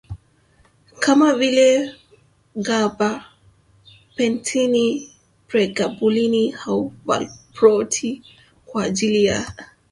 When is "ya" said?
9.25-9.53